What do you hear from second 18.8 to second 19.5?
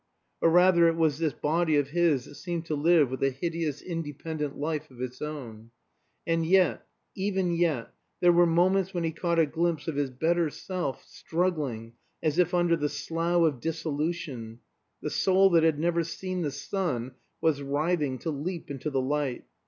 the light.